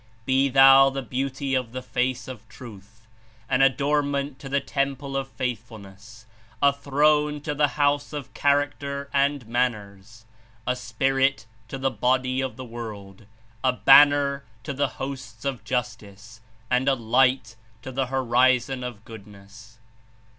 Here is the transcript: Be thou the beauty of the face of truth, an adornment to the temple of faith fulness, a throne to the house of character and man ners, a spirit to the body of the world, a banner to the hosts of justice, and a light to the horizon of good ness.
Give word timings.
Be 0.25 0.49
thou 0.49 0.89
the 0.89 1.03
beauty 1.03 1.53
of 1.53 1.73
the 1.73 1.81
face 1.83 2.27
of 2.27 2.49
truth, 2.49 3.05
an 3.47 3.61
adornment 3.61 4.39
to 4.39 4.49
the 4.49 4.59
temple 4.59 5.15
of 5.15 5.27
faith 5.27 5.67
fulness, 5.67 6.25
a 6.59 6.73
throne 6.73 7.39
to 7.41 7.53
the 7.53 7.67
house 7.77 8.11
of 8.11 8.33
character 8.33 9.11
and 9.13 9.45
man 9.45 9.73
ners, 9.73 10.25
a 10.65 10.75
spirit 10.75 11.45
to 11.67 11.77
the 11.77 11.91
body 11.91 12.41
of 12.41 12.55
the 12.55 12.65
world, 12.65 13.27
a 13.63 13.73
banner 13.73 14.43
to 14.63 14.73
the 14.73 14.87
hosts 14.97 15.45
of 15.45 15.63
justice, 15.63 16.41
and 16.67 16.89
a 16.89 16.95
light 16.95 17.55
to 17.83 17.91
the 17.91 18.07
horizon 18.07 18.83
of 18.83 19.05
good 19.05 19.27
ness. 19.27 19.77